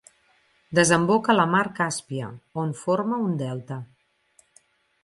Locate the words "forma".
2.83-3.21